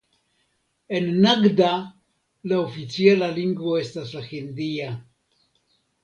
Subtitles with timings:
[0.99, 1.67] En Nagda
[2.51, 4.89] la oficiala lingvo estas la hindia.